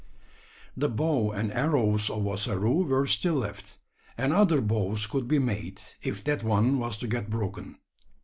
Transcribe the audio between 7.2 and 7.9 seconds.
broken.